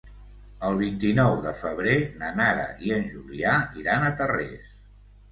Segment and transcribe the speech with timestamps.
[0.67, 3.53] El vint-i-nou de febrer na Nara i en Julià
[3.83, 4.73] iran a Tarrés.